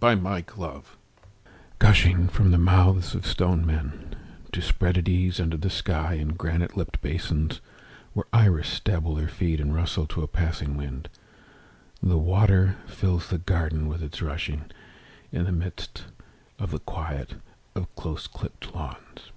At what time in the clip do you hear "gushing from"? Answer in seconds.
1.80-2.52